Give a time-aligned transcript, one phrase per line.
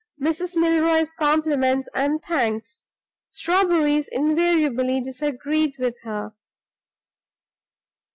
[0.19, 0.55] "Mrs.
[0.57, 2.85] Milroy's compliments and thanks.
[3.29, 6.33] Strawberries invariably disagreed with her."